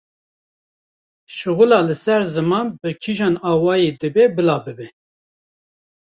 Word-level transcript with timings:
Şixula 1.35 1.79
li 1.87 1.95
ser 2.03 2.21
zimên 2.33 2.67
bi 2.81 2.89
kîjan 3.01 3.35
awayî 3.51 3.91
dibe 4.01 4.25
bila 4.35 4.57
bibe. 4.65 4.87